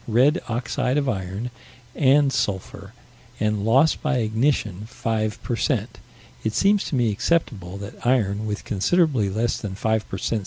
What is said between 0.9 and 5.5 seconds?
of iron, and sulphur and loss by ignition 5